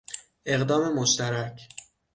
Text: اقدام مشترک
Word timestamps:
اقدام 0.45 0.93
مشترک 0.99 1.67